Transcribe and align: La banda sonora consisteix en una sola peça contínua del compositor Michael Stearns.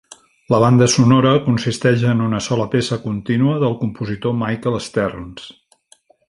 La 0.53 0.59
banda 0.61 0.85
sonora 0.93 1.33
consisteix 1.47 2.05
en 2.13 2.23
una 2.29 2.39
sola 2.45 2.65
peça 2.77 2.99
contínua 3.05 3.59
del 3.65 3.77
compositor 3.83 4.35
Michael 4.41 4.79
Stearns. 4.87 5.47